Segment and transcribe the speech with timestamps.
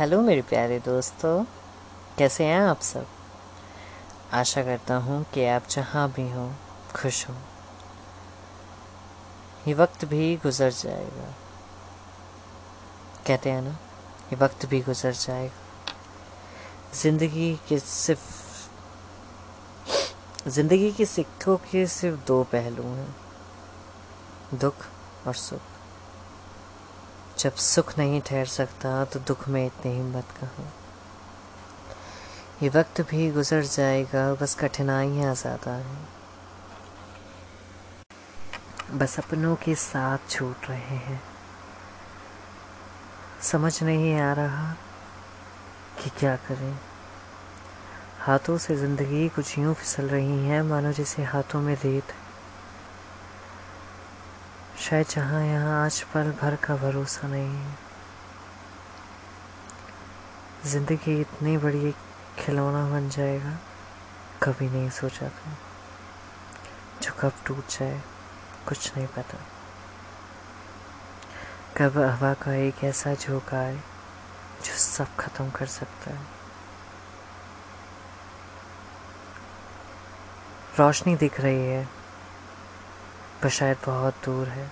[0.00, 1.44] Hello मेरे प्यारे दोस्तों,
[2.18, 3.06] कैसे हैं आप सब?
[4.32, 6.52] आशा करता हूँ कि आप जहाँ भी हों,
[6.96, 7.34] खुश हों।
[9.68, 11.34] ये वक्त भी गुज़र जाएगा।
[13.26, 13.70] कहते हैं ना,
[14.32, 15.92] ये वक्त भी गुज़र जाएगा।
[16.94, 18.20] ज़िंदगी के सिर्फ़,
[20.48, 23.14] ज़िंदगी के सिक्कों के सिर्फ़ दो पहलू हैं,
[24.54, 24.74] दुख
[25.26, 25.79] और सुख।
[27.40, 30.72] जब सुख नहीं ठहर सकता तो दुख में इतनी हिम्मत कहाँ?
[32.62, 36.08] ये वक्त भी गुजर जाएगा, बस कठिनाइयाँ ज़्यादा हैं।
[38.98, 41.20] बस अपनों के साथ छूट रहे हैं।
[43.42, 44.72] समझ नहीं आ रहा
[46.02, 46.78] कि क्या करें।
[48.20, 52.29] हाथों से ज़िंदगी कुछ यूँ फिसल रही है, मानो जैसे हाथों में रेत है।
[54.80, 57.74] शायद जहाँ यहाँ आज पल भर का भरोसा नहीं है।
[60.66, 61.96] ज़िंदगी इतनी बड़ी एक
[62.38, 63.52] खिलौना बन जाएगा,
[64.42, 65.52] कभी नहीं सोचा था।
[67.02, 68.00] जो कब टूट जाए,
[68.68, 69.38] कुछ नहीं पता।
[71.76, 73.76] कब हवा का एक ऐसा झोंका आए,
[74.64, 76.26] जो सब खत्म कर सकता है।
[80.78, 81.88] रोशनी दिख रही है।
[83.42, 84.70] पर शायद बहुत दूर है।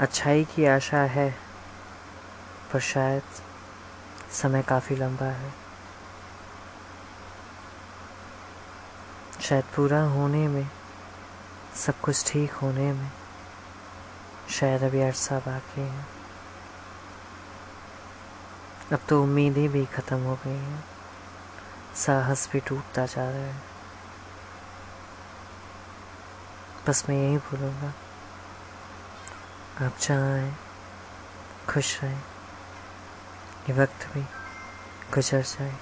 [0.00, 1.30] अच्छाई की आशा है,
[2.72, 3.22] पर शायद
[4.32, 5.52] समय काफ़ी लंबा है।
[9.40, 10.68] शायद पूरा होने में,
[11.76, 13.10] सब कुछ ठीक होने में,
[14.50, 16.06] शायद अभी अरसा बाकी है।
[18.92, 20.84] अब तो उम्मीदें भी ख़त्म हो गई हैं।
[21.96, 23.75] साहस भी टूटता जा रहा है।
[26.88, 27.88] बस मैं यही बोलूँगा।
[29.86, 30.54] आप जहाँ आए
[31.68, 32.22] खुश रहें।
[33.68, 34.22] ये वक्त भी
[35.14, 35.74] गुजर जाए।